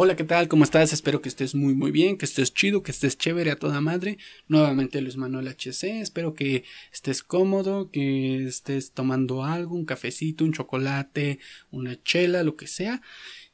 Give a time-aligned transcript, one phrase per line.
[0.00, 0.46] Hola, ¿qué tal?
[0.46, 0.92] ¿Cómo estás?
[0.92, 4.18] Espero que estés muy muy bien, que estés chido, que estés chévere a toda madre.
[4.46, 10.52] Nuevamente Luis Manuel HC, espero que estés cómodo, que estés tomando algo, un cafecito, un
[10.52, 11.40] chocolate,
[11.72, 13.02] una chela, lo que sea.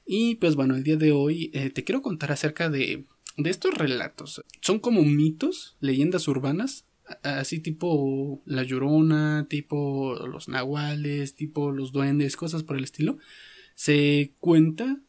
[0.05, 3.07] Y pues bueno, el día de hoy eh, te quiero contar acerca de,
[3.39, 4.45] de estos relatos.
[4.61, 6.85] Son como mitos, leyendas urbanas,
[7.23, 13.17] así tipo La Llorona, tipo los nahuales, tipo los duendes, cosas por el estilo.
[13.77, 15.01] Se cuenta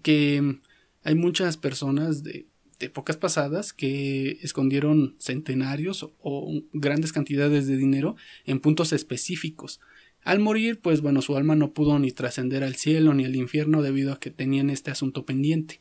[0.00, 0.58] que
[1.02, 2.46] hay muchas personas de,
[2.82, 9.80] épocas pasadas que escondieron centenarios o, grandes cantidades de dinero en puntos específicos.
[10.24, 13.82] Al morir, pues bueno, su alma no pudo ni trascender al cielo ni al infierno
[13.82, 15.80] debido a que tenían este asunto pendiente.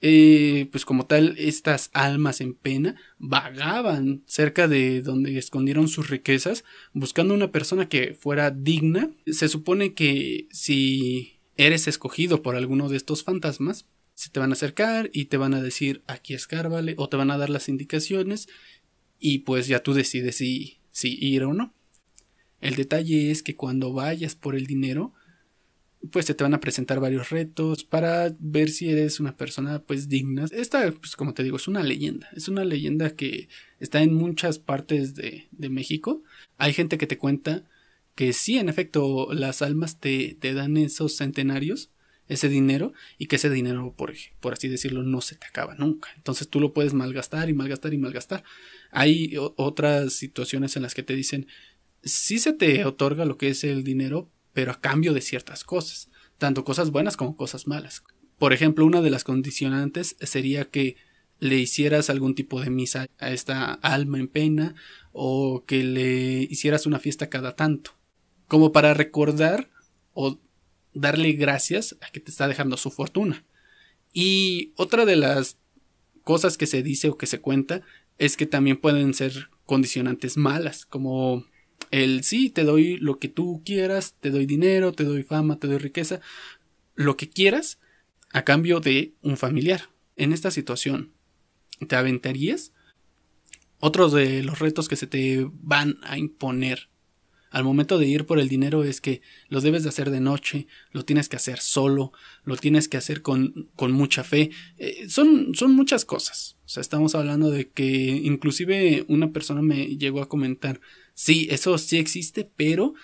[0.00, 6.64] Eh, pues como tal, estas almas en pena vagaban cerca de donde escondieron sus riquezas,
[6.92, 9.10] buscando una persona que fuera digna.
[9.26, 14.54] Se supone que si eres escogido por alguno de estos fantasmas, se te van a
[14.54, 18.48] acercar y te van a decir aquí escárvale o te van a dar las indicaciones
[19.18, 21.74] y pues ya tú decides si, si ir o no.
[22.60, 25.12] El detalle es que cuando vayas por el dinero,
[26.10, 30.08] pues se te van a presentar varios retos para ver si eres una persona pues
[30.08, 30.46] digna.
[30.50, 32.28] Esta, pues como te digo, es una leyenda.
[32.34, 33.48] Es una leyenda que
[33.80, 36.22] está en muchas partes de, de México.
[36.56, 37.64] Hay gente que te cuenta
[38.18, 41.92] que sí, en efecto, las almas te, te dan esos centenarios,
[42.26, 46.08] ese dinero, y que ese dinero, por, por así decirlo, no se te acaba nunca.
[46.16, 48.42] Entonces tú lo puedes malgastar y malgastar y malgastar.
[48.90, 51.46] Hay otras situaciones en las que te dicen,
[52.02, 56.10] sí se te otorga lo que es el dinero, pero a cambio de ciertas cosas,
[56.38, 58.02] tanto cosas buenas como cosas malas.
[58.36, 60.96] Por ejemplo, una de las condicionantes sería que
[61.38, 64.74] le hicieras algún tipo de misa a esta alma en pena
[65.12, 67.96] o que le hicieras una fiesta cada tanto
[68.48, 69.70] como para recordar
[70.14, 70.38] o
[70.94, 73.44] darle gracias a que te está dejando su fortuna.
[74.12, 75.58] Y otra de las
[76.24, 77.82] cosas que se dice o que se cuenta
[78.16, 81.44] es que también pueden ser condicionantes malas, como
[81.90, 85.68] el sí, te doy lo que tú quieras, te doy dinero, te doy fama, te
[85.68, 86.20] doy riqueza,
[86.94, 87.78] lo que quieras
[88.32, 89.90] a cambio de un familiar.
[90.16, 91.12] En esta situación,
[91.86, 92.72] ¿te aventarías?
[93.78, 96.88] Otro de los retos que se te van a imponer
[97.50, 100.66] al momento de ir por el dinero es que lo debes de hacer de noche,
[100.92, 102.12] lo tienes que hacer solo,
[102.44, 104.50] lo tienes que hacer con, con mucha fe.
[104.76, 106.56] Eh, son, son muchas cosas.
[106.66, 110.80] O sea, estamos hablando de que inclusive una persona me llegó a comentar,
[111.14, 112.94] sí, eso sí existe, pero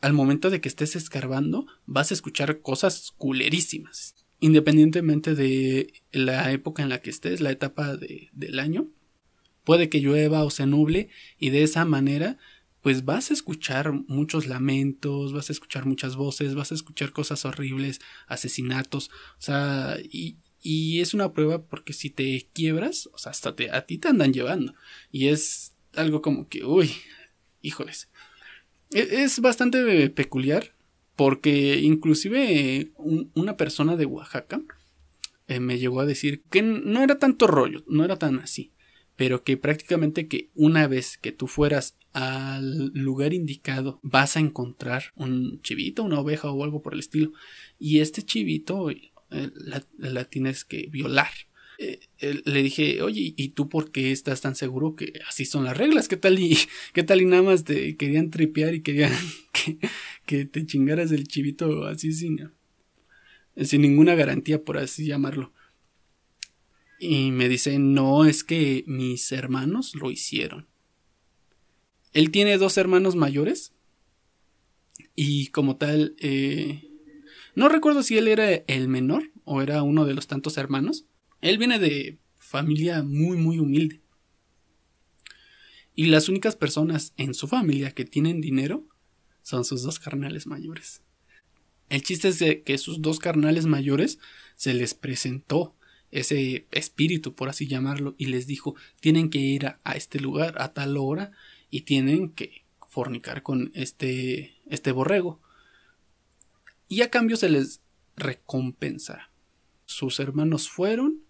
[0.00, 4.14] al momento de que estés escarbando vas a escuchar cosas culerísimas.
[4.40, 8.88] Independientemente de la época en la que estés, la etapa de, del año,
[9.64, 11.08] puede que llueva o se nuble
[11.38, 12.38] y de esa manera
[12.86, 17.44] pues vas a escuchar muchos lamentos, vas a escuchar muchas voces, vas a escuchar cosas
[17.44, 19.10] horribles, asesinatos,
[19.40, 20.36] o sea, y,
[21.00, 24.32] es una prueba porque si te quiebras, o sea, hasta te, a ti te andan
[24.32, 24.72] llevando.
[25.10, 26.92] Y es algo como que, uy,
[27.60, 28.08] híjoles.
[28.92, 30.70] E, es, bastante peculiar
[31.16, 32.92] porque inclusive
[33.34, 34.62] una persona de Oaxaca
[35.48, 38.70] eh, me llegó a decir que no era tanto rollo, no era tan así
[39.16, 45.12] pero que prácticamente que una vez que tú fueras al lugar indicado vas a encontrar
[45.16, 47.32] un chivito, una oveja o algo por el estilo
[47.78, 49.50] y este chivito eh,
[49.98, 51.30] la, tienes que violar.
[51.78, 52.00] Eh,
[52.44, 56.08] le dije, oye, ¿y tú por qué estás tan seguro que así son las reglas?
[56.08, 56.56] ¿Qué tal y,
[56.94, 59.12] qué tal y nada más te querían tripear y querían
[59.52, 59.78] que,
[60.24, 62.50] que te chingaras el chivito así sin,
[63.62, 65.52] sin ninguna garantía, por así llamarlo?
[66.98, 70.66] Y me dice, no, es que mis hermanos lo hicieron.
[72.12, 73.72] Él tiene dos hermanos mayores.
[75.14, 76.88] Y como tal, eh,
[77.54, 81.04] no recuerdo si él era el menor o era uno de los tantos hermanos.
[81.40, 84.00] Él viene de familia muy, muy humilde.
[85.94, 88.86] Y las únicas personas en su familia que tienen dinero
[89.42, 91.02] son sus dos carnales mayores.
[91.88, 94.18] El chiste es que sus dos carnales mayores
[94.56, 95.74] se les presentó
[96.10, 100.72] ese espíritu, por así llamarlo, y les dijo, tienen que ir a, este lugar a
[100.72, 101.32] tal hora
[101.70, 105.40] y tienen que fornicar con este, este borrego.
[106.88, 107.80] Y a cambio se les
[108.16, 109.30] recompensa.
[109.84, 111.22] Sus hermanos fueron,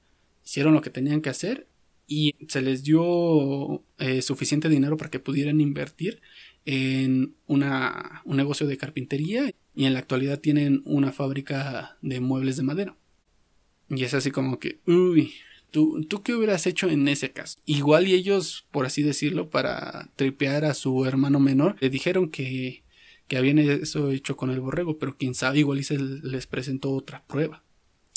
[0.45, 1.67] hicieron lo que tenían que hacer
[2.07, 6.21] y se les dio eh, suficiente dinero para que pudieran invertir
[6.65, 12.57] en una, un negocio de carpintería y en la actualidad tienen una fábrica de muebles
[12.57, 12.97] de madera.
[13.89, 15.35] Y es así como que, uy,
[15.71, 17.59] ¿tú, ¿tú qué hubieras hecho en ese caso?
[17.67, 22.83] Igual y ellos, por así decirlo, para tripear a su hermano menor, le dijeron que,
[23.29, 26.93] que habían eso hecho con el borrego, pero quién sabe, igual y se les presentó
[26.93, 27.63] otra prueba.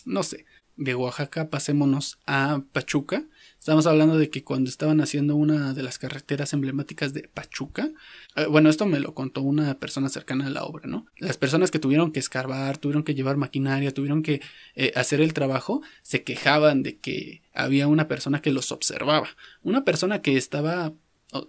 [0.05, 0.45] No sé.
[0.79, 3.25] De Oaxaca pasémonos a Pachuca.
[3.59, 7.89] Estamos hablando de que cuando estaban haciendo una de las carreteras emblemáticas de Pachuca,
[8.37, 11.05] eh, bueno, esto me lo contó una persona cercana a la obra, ¿no?
[11.17, 14.41] Las personas que tuvieron que escarbar, tuvieron que llevar maquinaria, tuvieron que
[14.75, 19.27] eh, hacer el trabajo, se quejaban de que había una persona que los observaba,
[19.61, 20.93] una persona que estaba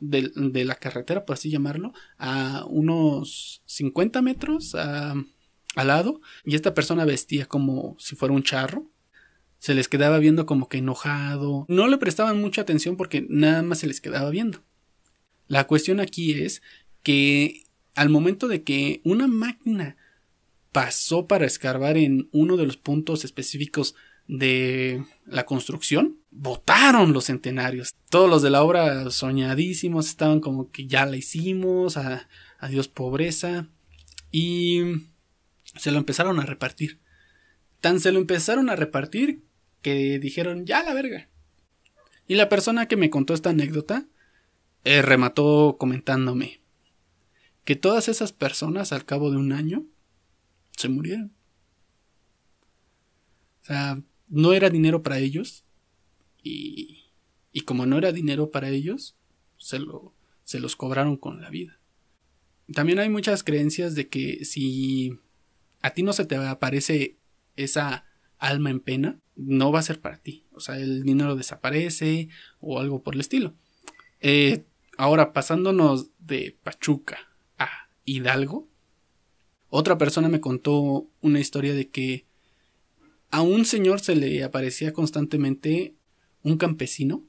[0.00, 6.74] de, de la carretera, por así llamarlo, a unos 50 metros al lado, y esta
[6.74, 8.90] persona vestía como si fuera un charro,
[9.60, 11.66] se les quedaba viendo como que enojado.
[11.68, 14.64] No le prestaban mucha atención porque nada más se les quedaba viendo.
[15.46, 16.62] La cuestión aquí es
[17.02, 17.64] que
[17.94, 19.96] al momento de que una máquina
[20.72, 23.94] pasó para escarbar en uno de los puntos específicos
[24.26, 27.94] de la construcción, votaron los centenarios.
[28.08, 31.98] Todos los de la obra soñadísimos estaban como que ya la hicimos,
[32.58, 33.66] adiós pobreza,
[34.30, 34.80] y
[35.76, 36.98] se lo empezaron a repartir.
[37.80, 39.42] Tan se lo empezaron a repartir
[39.82, 41.28] que dijeron, ya la verga.
[42.26, 44.06] Y la persona que me contó esta anécdota
[44.84, 46.60] eh, remató comentándome
[47.64, 49.84] que todas esas personas al cabo de un año
[50.76, 51.32] se murieron.
[53.62, 55.64] O sea, no era dinero para ellos
[56.42, 57.04] y,
[57.52, 59.16] y como no era dinero para ellos,
[59.58, 61.78] se, lo, se los cobraron con la vida.
[62.72, 65.18] También hay muchas creencias de que si
[65.82, 67.16] a ti no se te aparece
[67.56, 68.04] esa
[68.40, 70.44] alma en pena, no va a ser para ti.
[70.52, 72.28] O sea, el dinero desaparece
[72.60, 73.54] o algo por el estilo.
[74.20, 74.64] Eh,
[74.96, 77.18] ahora, pasándonos de Pachuca
[77.58, 77.68] a
[78.04, 78.68] Hidalgo,
[79.68, 82.26] otra persona me contó una historia de que
[83.30, 85.94] a un señor se le aparecía constantemente
[86.42, 87.24] un campesino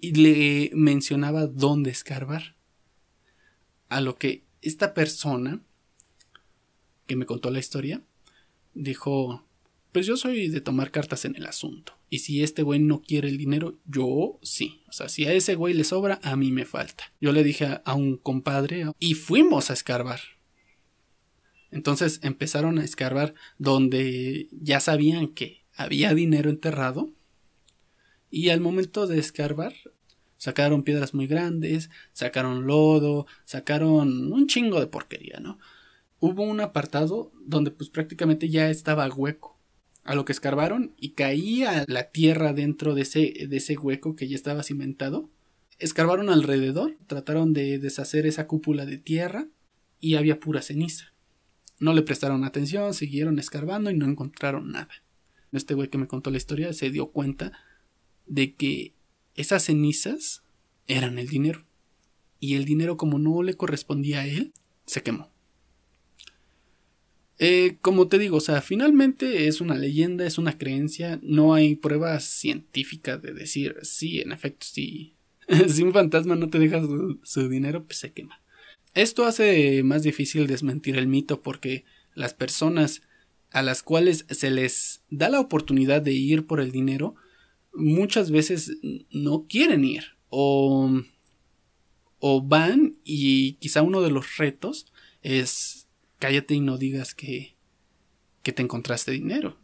[0.00, 2.56] y le mencionaba dónde escarbar.
[3.88, 5.60] A lo que esta persona
[7.06, 8.02] que me contó la historia,
[8.74, 9.44] dijo,
[9.94, 11.96] pues yo soy de tomar cartas en el asunto.
[12.10, 14.82] Y si este güey no quiere el dinero, yo sí.
[14.88, 17.12] O sea, si a ese güey le sobra, a mí me falta.
[17.20, 20.20] Yo le dije a, un compadre y fuimos a escarbar.
[21.70, 27.12] Entonces empezaron a escarbar donde ya sabían que había dinero enterrado.
[28.30, 29.74] Y al momento de escarbar,
[30.38, 35.58] sacaron piedras muy grandes, sacaron lodo, sacaron un chingo de porquería, ¿no?
[36.24, 39.58] Hubo un apartado donde pues prácticamente ya estaba hueco.
[40.04, 44.26] A lo que escarbaron y caía la tierra dentro de ese, de ese hueco que
[44.26, 45.30] ya estaba cimentado.
[45.78, 49.48] Escarbaron alrededor, trataron de deshacer esa cúpula de tierra
[50.00, 51.12] y había pura ceniza.
[51.78, 54.90] No le prestaron atención, siguieron escarbando y no encontraron nada.
[55.52, 57.52] Este güey que me contó la historia se dio cuenta
[58.26, 58.94] de que
[59.36, 60.42] esas cenizas
[60.86, 61.66] eran el dinero.
[62.40, 64.52] Y el dinero como no le correspondía a él,
[64.86, 65.33] se quemó.
[67.38, 71.74] Eh, como te digo, o sea, finalmente es una leyenda, es una creencia, no hay
[71.74, 75.14] pruebas científicas de decir, sí, en efecto, sí,
[75.68, 78.40] si un fantasma no te deja su, dinero, pues se quema.
[78.94, 81.84] Esto hace más difícil desmentir el mito porque
[82.14, 83.02] las personas
[83.50, 87.16] a las cuales se les da la oportunidad de ir por el dinero,
[87.72, 88.76] muchas veces
[89.10, 91.02] no quieren ir o,
[92.20, 94.86] o van y quizá uno de los retos
[95.22, 95.83] es
[96.24, 97.54] cállate y no digas que,
[98.42, 99.58] que te encontraste dinero.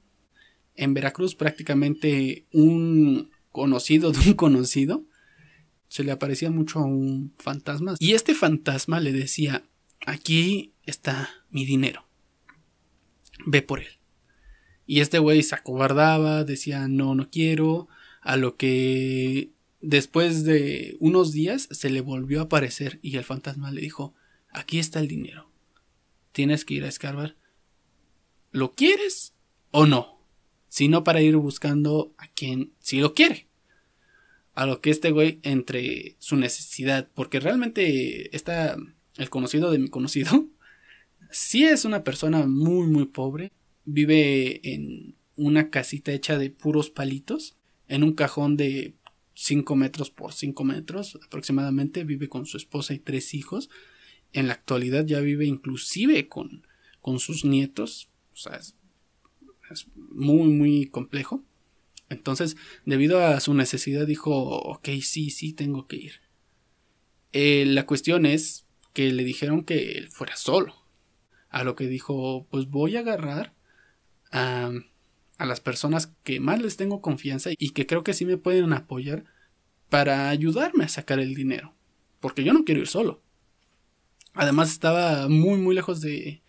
[0.75, 5.03] En Veracruz prácticamente un conocido de un conocido
[5.89, 9.65] se le aparecía mucho a un fantasma y este fantasma le decía
[10.07, 12.07] aquí está mi dinero
[13.47, 13.99] ve por él
[14.87, 17.89] y este güey se acobardaba decía no no quiero
[18.21, 23.73] a lo que después de unos días se le volvió a aparecer y el fantasma
[23.73, 24.15] le dijo
[24.53, 25.50] aquí está el dinero
[26.33, 27.37] tienes que ir a escarbar.
[28.53, 29.35] ¿Lo quieres
[29.71, 30.21] o no?
[30.69, 33.47] Sino para ir buscando a quien sí lo quiere.
[34.55, 38.77] A lo que este güey entre su necesidad, porque realmente está
[39.17, 40.47] el conocido de mi conocido,
[41.31, 43.53] sí es una persona muy muy pobre,
[43.85, 47.57] vive en una casita hecha de puros palitos,
[47.89, 48.95] en un cajón de
[49.35, 53.71] 5 metros por 5 metros aproximadamente, vive con su esposa y tres hijos,
[54.33, 56.67] en la actualidad ya vive inclusive con,
[57.01, 58.09] con sus nietos.
[58.33, 58.75] O sea, es,
[59.95, 61.45] muy, muy complejo.
[62.09, 66.21] Entonces, debido a su necesidad, dijo, ok, sí, sí, tengo que ir.
[67.33, 70.75] Eh, la cuestión es que le dijeron que él fuera solo.
[71.51, 73.55] A lo que dijo, pues voy a agarrar
[74.33, 74.73] a,
[75.39, 78.73] a las personas que más les tengo confianza y que creo que sí me pueden
[78.73, 79.25] apoyar
[79.89, 81.75] para ayudarme a sacar el dinero.
[82.21, 83.23] Porque yo no quiero ir solo.
[84.35, 86.43] Además estaba muy muy lejos de,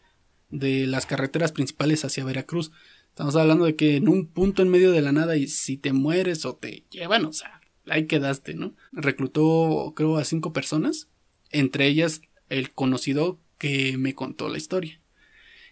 [0.49, 2.71] de las carreteras principales hacia Veracruz.
[3.09, 5.91] Estamos hablando de que en un punto en medio de la nada y si te
[5.91, 8.73] mueres o te llevan, o sea, ahí quedaste, ¿no?
[8.91, 11.09] Reclutó creo a cinco personas,
[11.51, 14.99] entre ellas el conocido que me contó la historia.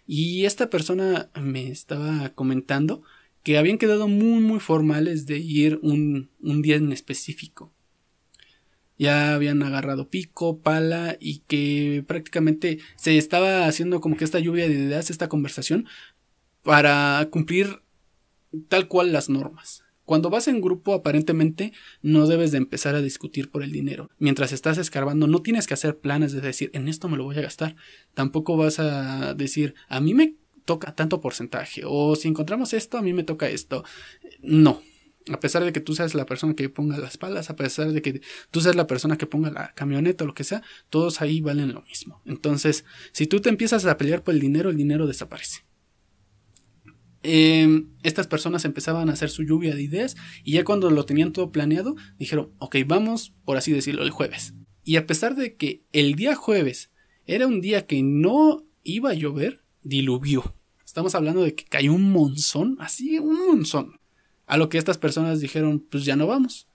[0.06, 3.02] Y esta persona me estaba comentando
[3.42, 7.72] que habían quedado muy muy formales de ir un, un día en específico.
[9.00, 14.68] Ya habían agarrado pico, pala y que prácticamente se estaba haciendo como que esta lluvia
[14.68, 15.86] de ideas, esta conversación,
[16.62, 17.80] para cumplir
[18.68, 19.84] tal cual las normas.
[20.04, 24.10] Cuando vas en grupo, aparentemente no debes de empezar a discutir por el dinero.
[24.18, 27.38] Mientras estás escarbando, no tienes que hacer planes de decir, en esto me lo voy
[27.38, 27.76] a gastar.
[28.12, 30.34] Tampoco vas a decir, a mí me
[30.66, 33.82] toca tanto porcentaje, o si encontramos esto, a mí me toca esto.
[34.42, 34.82] No.
[35.28, 38.00] A pesar de que tú seas la persona que ponga las palas, a pesar de
[38.00, 41.40] que tú seas la persona que ponga la camioneta o lo que sea, todos ahí
[41.40, 42.22] valen lo mismo.
[42.24, 45.60] Entonces, si tú te empiezas a pelear por el dinero, el dinero desaparece.
[47.22, 51.32] Em, estas personas empezaban a hacer su lluvia de ideas y ya cuando lo tenían
[51.32, 54.54] todo planeado, dijeron, ok, vamos, por así decirlo, el jueves.
[54.84, 56.90] Y a pesar de que el día jueves
[57.26, 60.54] era un día que no iba a llover, diluvió.
[60.84, 64.00] Estamos hablando de que cayó un monzón, así un monzón.
[64.50, 66.66] A lo que estas personas dijeron, pues ya no vamos.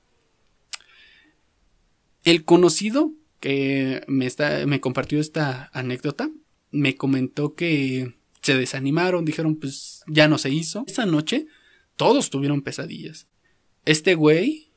[2.23, 6.31] El conocido que me, está, me compartió esta anécdota
[6.75, 10.83] me comentó que se desanimaron, dijeron pues ya no se hizo.
[10.87, 11.47] Esa noche
[11.95, 13.27] todos tuvieron pesadillas.
[13.85, 14.71] Este güey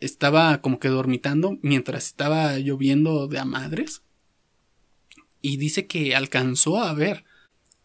[0.00, 4.02] estaba como que dormitando mientras estaba lloviendo de a madres.
[5.40, 7.24] Y dice que alcanzó a ver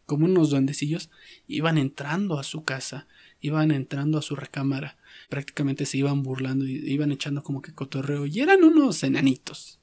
[0.06, 1.10] como unos duendecillos
[1.48, 3.08] iban entrando a su casa,
[3.40, 4.98] iban entrando a su recámara.
[5.30, 8.26] Prácticamente se iban burlando y iban echando como que cotorreo.
[8.26, 9.80] Y eran unos enanitos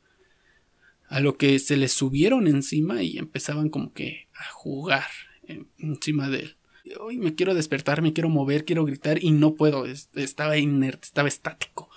[1.08, 5.04] a lo que se les subieron encima y empezaban como que a jugar
[5.78, 6.56] encima de él.
[7.00, 11.28] Hoy me quiero despertar, me quiero mover, quiero gritar y no puedo, estaba inerte, estaba
[11.28, 11.90] estático.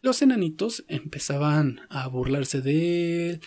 [0.00, 3.40] Los enanitos empezaban a burlarse de él,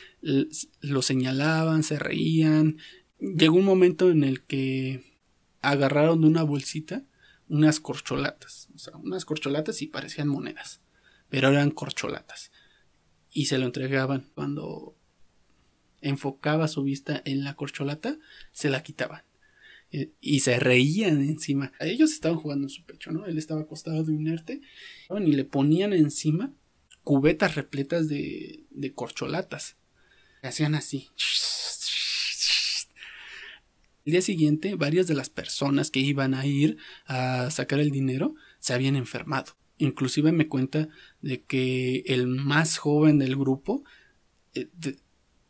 [0.81, 2.77] lo señalaban, se reían.
[3.19, 5.10] Llegó un momento en el que
[5.61, 7.03] agarraron de una bolsita
[7.47, 10.79] unas corcholatas, o sea, unas corcholatas y parecían monedas,
[11.29, 12.49] pero eran corcholatas
[13.31, 14.29] y se lo entregaban.
[14.35, 14.95] Cuando
[16.01, 18.17] enfocaba su vista en la corcholata,
[18.51, 19.23] se la quitaban.
[20.21, 21.73] Y se reían encima.
[21.81, 23.25] Ellos estaban jugando en su pecho, ¿no?
[23.25, 24.61] Él estaba acostado de inerte.
[25.09, 26.53] Y le ponían encima
[27.03, 29.75] cubetas repletas de, de corcholatas.
[30.43, 31.09] Hacían así.
[34.05, 38.35] El día siguiente, varias de las personas que iban a ir a sacar el dinero
[38.59, 39.55] se habían enfermado.
[39.77, 40.89] Inclusive me cuenta
[41.21, 43.83] de que el más joven del grupo
[44.53, 44.69] eh,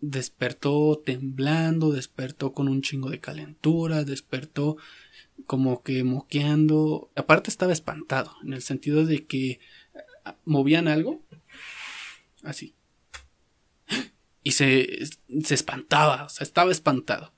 [0.01, 4.77] despertó temblando, despertó con un chingo de calentura, despertó
[5.46, 7.10] como que moqueando.
[7.15, 9.60] Aparte estaba espantado, en el sentido de que
[10.25, 11.24] ah, movían algo
[12.43, 12.74] así.
[14.43, 15.05] Y se,
[15.43, 17.31] se espantaba, o sea, estaba espantado.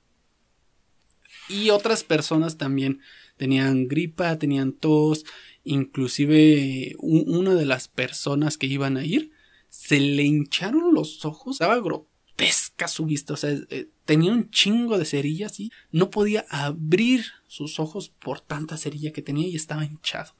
[1.48, 3.00] Y otras personas también
[3.36, 5.24] tenían gripa, tenían tos,
[5.62, 9.30] inclusive una de las personas que iban a ir
[9.74, 14.98] se le hincharon los ojos, estaba grotesca su vista, o sea, eh, tenía un chingo
[14.98, 19.84] de cerillas y no podía abrir sus ojos por tanta cerilla que tenía y estaba
[19.84, 20.36] hinchado.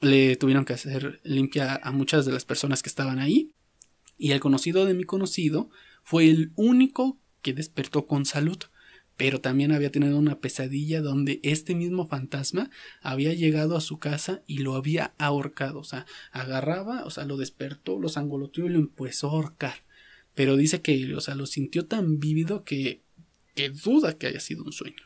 [0.00, 3.50] Le tuvieron que hacer limpia a muchas de las personas que estaban ahí
[4.16, 5.68] y el conocido de mi conocido
[6.04, 8.58] fue el único que despertó con salud
[9.18, 12.70] pero también había tenido una pesadilla donde este mismo fantasma
[13.02, 17.36] había llegado a su casa y lo había ahorcado, o sea, agarraba, o sea, lo
[17.36, 19.74] despertó, lo sangoloteó y lo empezó a ahorcar.
[20.36, 23.02] Pero dice que, o sea, lo sintió tan vívido que,
[23.56, 25.02] que duda que haya sido un sueño.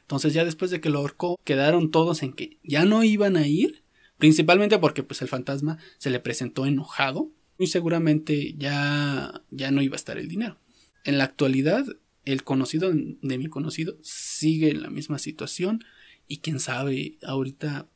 [0.00, 3.46] Entonces ya después de que lo ahorcó, quedaron todos en que ya no iban a
[3.46, 3.84] ir,
[4.18, 9.94] principalmente porque pues el fantasma se le presentó enojado y seguramente ya ya no iba
[9.94, 10.58] a estar el dinero.
[11.04, 11.86] En la actualidad
[12.24, 15.84] el conocido de mi conocido sigue en la misma situación
[16.26, 17.88] y quién sabe ahorita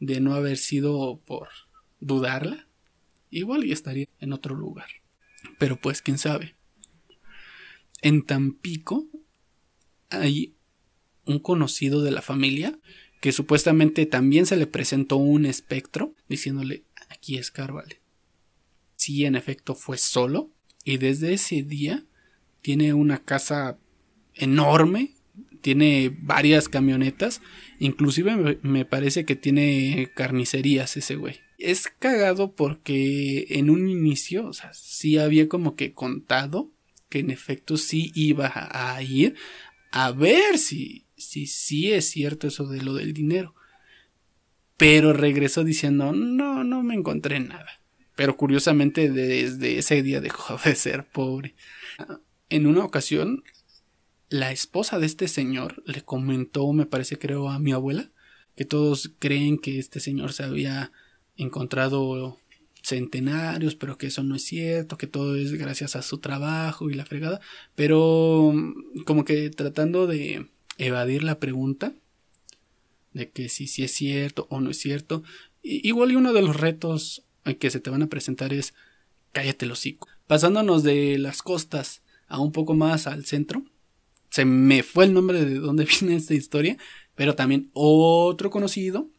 [0.00, 1.48] de no haber sido por
[2.00, 2.66] dudarla,
[3.30, 4.88] igual ya estaría en otro lugar.
[5.58, 6.56] Pero pues quién sabe.
[8.02, 9.06] En Tampico
[10.08, 10.54] hay
[11.24, 12.78] un conocido de la familia
[13.20, 18.00] que supuestamente también se le presentó un espectro diciéndole aquí es Carvale.
[18.96, 20.50] Sí, en efecto fue solo
[20.84, 22.04] y desde ese día
[22.62, 23.78] tiene una casa
[24.34, 25.12] enorme,
[25.60, 27.42] tiene varias camionetas,
[27.78, 31.40] inclusive me parece que tiene carnicerías ese güey.
[31.58, 36.72] Es cagado porque en un inicio, o sea, sí había como que contado
[37.10, 39.34] que en efecto sí iba a ir
[39.90, 43.54] a ver si si sí es cierto eso de lo del dinero.
[44.76, 47.82] Pero regresó diciendo, no, no me encontré nada.
[48.16, 51.54] Pero curiosamente desde ese día dejó de ser pobre.
[52.50, 53.44] En una ocasión,
[54.28, 58.10] la esposa de este señor le comentó, me parece creo a mi abuela,
[58.56, 60.90] que todos creen que este señor se había
[61.36, 62.38] encontrado
[62.82, 66.94] centenarios, pero que eso no es cierto, que todo es gracias a su trabajo y
[66.94, 67.40] la fregada,
[67.76, 71.92] pero mm, como que tratando de evadir la pregunta
[73.12, 75.22] de que si, si es cierto o no es cierto,
[75.62, 77.22] igual y uno de los retos
[77.58, 78.74] que se te van a presentar es
[79.32, 80.08] cállate el hocico.
[80.26, 83.62] Pasándonos de las costas a un poco más al centro,
[84.30, 86.78] se me fue el nombre de dónde viene esta historia,
[87.14, 89.10] pero también otro conocido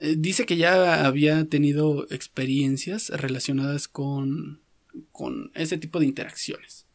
[0.00, 4.62] eh, dice que ya había tenido experiencias relacionadas con,
[5.12, 6.86] con ese tipo de interacciones.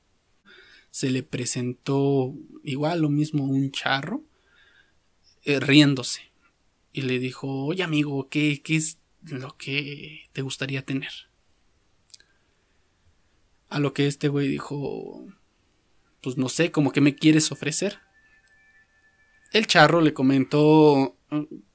[0.90, 2.34] Se le presentó
[2.64, 4.24] igual lo mismo un charro
[5.44, 6.22] eh, riéndose
[6.94, 11.12] y le dijo, oye amigo, ¿qué, ¿qué es lo que te gustaría tener?
[13.76, 15.28] A lo que este güey dijo,
[16.22, 17.98] pues no sé, como que me quieres ofrecer.
[19.52, 21.18] El charro le comentó,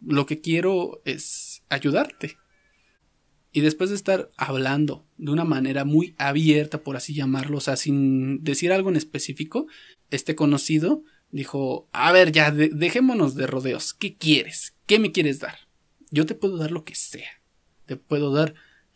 [0.00, 2.38] lo que quiero es ayudarte.
[3.52, 7.76] Y después de estar hablando de una manera muy abierta, por así llamarlo, o sea,
[7.76, 9.66] sin decir algo en específico,
[10.09, 13.92] este conocido dijo, a ver, ya, dejémonos de rodeos.
[13.92, 14.75] ¿Qué quieres?
[14.87, 15.69] ¿Qué me quieres dar?
[16.11, 17.42] Yo te puedo dar lo que sea.
[17.85, 18.54] Te puedo dar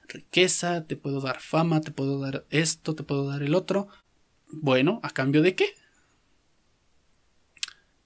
[0.08, 3.88] riqueza, te puedo dar fama, te puedo dar esto, te puedo dar el otro.
[4.48, 5.66] Bueno, ¿a cambio de qué?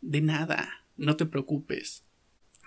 [0.00, 2.04] De nada, no te preocupes.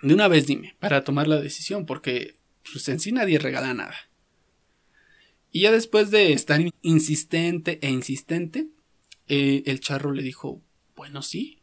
[0.02, 2.36] De una vez dime, para tomar la decisión, porque
[2.70, 3.96] pues en sí nadie regala nada.
[5.50, 8.68] Y ya después de estar insistente e insistente,
[9.28, 10.62] eh, el charro le dijo,
[10.96, 11.62] bueno, sí,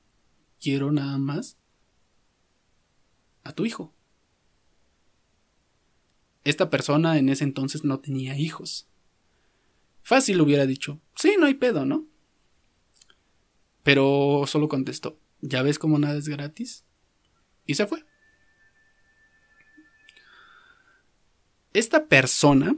[0.62, 1.58] quiero nada más
[3.44, 3.94] a tu hijo.
[6.50, 8.88] Esta persona en ese entonces no tenía hijos.
[10.02, 12.08] Fácil hubiera dicho, sí, no hay pedo, ¿no?
[13.84, 16.86] Pero solo contestó, ¿ya ves cómo nada es gratis?
[17.68, 18.04] Y se fue.
[21.74, 22.76] Esta persona,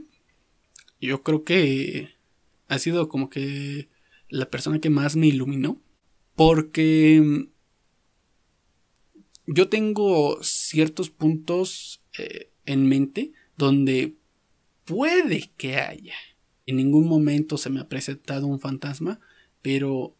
[1.00, 2.10] yo creo que
[2.68, 3.88] ha sido como que
[4.28, 5.80] la persona que más me iluminó.
[6.34, 7.48] Porque
[9.46, 14.16] yo tengo ciertos puntos eh, en mente donde
[14.84, 16.14] puede que haya.
[16.66, 19.20] En ningún momento se me ha presentado un fantasma,
[19.62, 20.14] pero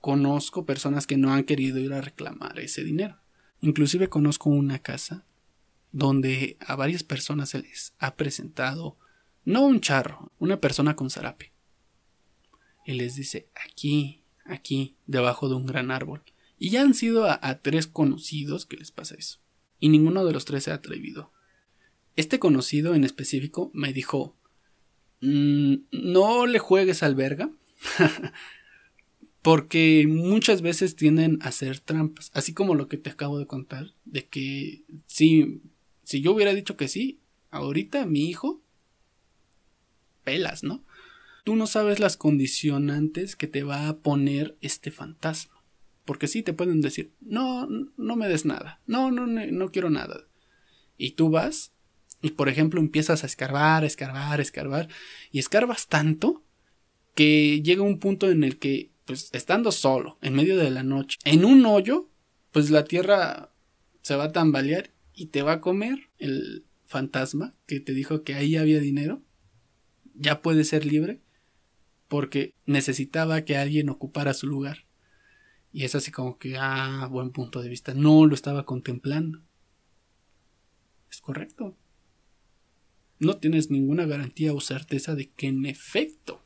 [0.00, 3.18] conozco personas que no han querido ir a reclamar ese dinero.
[3.60, 5.24] Inclusive conozco una casa
[5.92, 8.98] donde a varias personas se les ha presentado
[9.44, 11.52] no un charro, una persona con zarape.
[12.84, 16.22] Y les dice, aquí, aquí, debajo de un gran árbol.
[16.58, 19.38] Y ya han sido a, tres conocidos que les pasa eso.
[19.78, 21.32] Y ninguno de los tres se ha atrevido.
[22.16, 24.36] Este conocido en específico me dijo,
[25.20, 27.50] mm, no le juegues al verga.
[29.42, 32.30] Porque muchas veces tienden a hacer trampas.
[32.32, 33.92] Así como lo que te acabo de contar.
[34.06, 35.60] De que si,
[36.02, 38.62] si yo hubiera dicho que sí, ahorita mi hijo,
[40.24, 40.82] pelas, ¿no?
[41.44, 45.62] Tú no sabes las condicionantes que te va a poner este fantasma.
[46.06, 48.80] Porque sí te pueden decir, no, no me des nada.
[48.86, 50.26] No, no, no quiero nada.
[50.96, 51.73] Y tú vas
[52.24, 54.88] y, por ejemplo, empiezas a escarbar, escarbar, escarbar.
[55.30, 56.42] Y escarbas tanto
[57.14, 61.18] que llega un punto en el que pues estando solo, en medio de la noche,
[61.24, 62.08] en un hoyo,
[62.50, 63.52] pues la tierra
[64.00, 68.32] se va a tambalear y te va a comer el fantasma que te dijo que
[68.32, 69.20] ahí había dinero.
[70.14, 71.20] Ya puede ser libre
[72.08, 74.86] porque necesitaba que alguien ocupara su lugar.
[75.74, 79.42] Y es así como que, ah, buen punto de vista, no lo estaba contemplando.
[81.10, 81.76] Es correcto.
[83.18, 86.44] No tienes ninguna garantía o certeza de que en efecto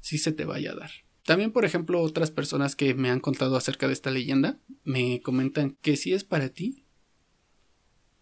[0.00, 0.90] sí se te vaya a dar.
[1.24, 5.76] También, por ejemplo, otras personas que me han contado acerca de esta leyenda me comentan
[5.82, 6.84] que si es para ti,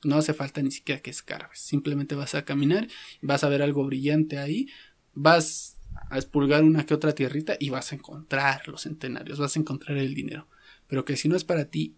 [0.03, 1.61] no hace falta ni siquiera que escarbes.
[1.61, 2.89] Simplemente vas a caminar,
[3.23, 4.69] vas a ver algo brillante ahí,
[5.15, 5.79] vas
[6.11, 9.99] a expulgar una que otra tierrita y vas a encontrar los centenarios, vas a encontrar
[9.99, 10.49] el dinero.
[10.89, 11.97] Pero que si no es para ti,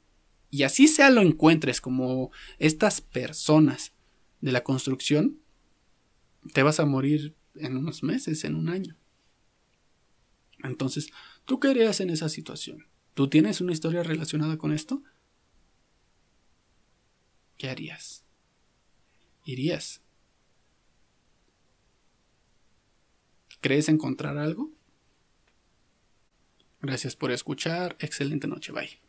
[0.51, 3.93] y así sea lo encuentres como estas personas
[4.41, 5.39] de la construcción,
[6.53, 8.97] te vas a morir en unos meses, en un año.
[10.63, 11.11] Entonces,
[11.45, 12.87] ¿tú qué harías en esa situación?
[13.15, 15.03] ¿Tú tienes una historia relacionada con esto?
[17.57, 18.25] ¿Qué harías?
[19.45, 20.01] ¿Irías?
[23.61, 24.71] ¿Crees encontrar algo?
[26.81, 27.97] Gracias por escuchar.
[27.99, 28.71] Excelente noche.
[28.73, 29.08] Bye.